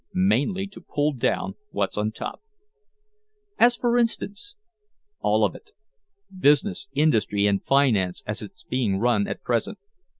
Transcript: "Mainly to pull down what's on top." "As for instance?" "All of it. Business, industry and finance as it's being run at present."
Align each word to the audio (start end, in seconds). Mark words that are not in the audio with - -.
"Mainly 0.15 0.65
to 0.65 0.81
pull 0.81 1.13
down 1.13 1.53
what's 1.69 1.95
on 1.95 2.11
top." 2.11 2.41
"As 3.59 3.75
for 3.75 3.99
instance?" 3.99 4.55
"All 5.19 5.45
of 5.45 5.53
it. 5.53 5.73
Business, 6.35 6.87
industry 6.93 7.45
and 7.45 7.63
finance 7.63 8.23
as 8.25 8.41
it's 8.41 8.63
being 8.63 8.97
run 8.97 9.27
at 9.27 9.43
present." 9.43 9.77